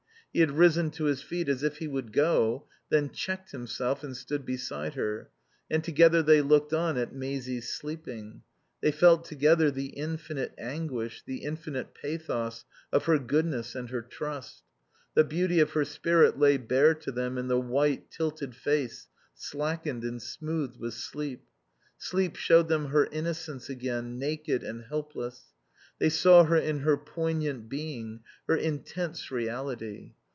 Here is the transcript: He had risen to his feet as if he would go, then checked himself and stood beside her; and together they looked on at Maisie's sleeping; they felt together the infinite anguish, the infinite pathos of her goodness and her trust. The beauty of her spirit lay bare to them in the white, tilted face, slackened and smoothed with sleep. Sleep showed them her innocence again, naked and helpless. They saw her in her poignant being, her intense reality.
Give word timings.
He 0.33 0.39
had 0.39 0.51
risen 0.51 0.91
to 0.91 1.03
his 1.07 1.21
feet 1.21 1.49
as 1.49 1.61
if 1.61 1.79
he 1.79 1.89
would 1.89 2.13
go, 2.13 2.65
then 2.87 3.09
checked 3.09 3.51
himself 3.51 4.01
and 4.01 4.15
stood 4.15 4.45
beside 4.45 4.93
her; 4.93 5.29
and 5.69 5.83
together 5.83 6.23
they 6.23 6.39
looked 6.41 6.71
on 6.71 6.97
at 6.97 7.13
Maisie's 7.13 7.67
sleeping; 7.73 8.41
they 8.79 8.91
felt 8.93 9.25
together 9.25 9.69
the 9.69 9.87
infinite 9.87 10.53
anguish, 10.57 11.21
the 11.25 11.39
infinite 11.43 11.93
pathos 11.93 12.63
of 12.93 13.03
her 13.07 13.19
goodness 13.19 13.75
and 13.75 13.89
her 13.89 14.01
trust. 14.01 14.63
The 15.15 15.25
beauty 15.25 15.59
of 15.59 15.71
her 15.71 15.83
spirit 15.83 16.39
lay 16.39 16.55
bare 16.55 16.93
to 16.93 17.11
them 17.11 17.37
in 17.37 17.49
the 17.49 17.59
white, 17.59 18.09
tilted 18.09 18.55
face, 18.55 19.09
slackened 19.35 20.05
and 20.05 20.21
smoothed 20.21 20.77
with 20.79 20.93
sleep. 20.93 21.43
Sleep 21.97 22.37
showed 22.37 22.69
them 22.69 22.85
her 22.91 23.05
innocence 23.07 23.69
again, 23.69 24.17
naked 24.17 24.63
and 24.63 24.83
helpless. 24.83 25.47
They 25.99 26.07
saw 26.07 26.45
her 26.45 26.55
in 26.55 26.79
her 26.79 26.95
poignant 26.95 27.67
being, 27.67 28.21
her 28.47 28.55
intense 28.55 29.29
reality. 29.29 30.13